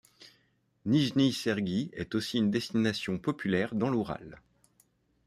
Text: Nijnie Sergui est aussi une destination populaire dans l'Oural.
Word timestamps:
Nijnie 0.87 1.31
Sergui 1.31 1.91
est 1.93 2.15
aussi 2.15 2.39
une 2.39 2.49
destination 2.49 3.19
populaire 3.19 3.75
dans 3.75 3.91
l'Oural. 3.91 4.41